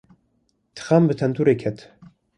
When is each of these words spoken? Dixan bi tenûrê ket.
Dixan 0.75 1.03
bi 1.07 1.13
tenûrê 1.19 1.55
ket. 1.61 1.77